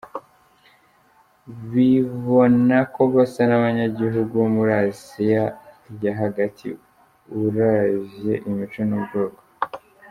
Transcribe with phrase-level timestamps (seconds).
[1.71, 5.43] Bibona ko basa n'abanyagihugu bo muri Asia
[6.03, 6.67] ya hagati
[7.41, 9.41] uravye imico n'ubwoko.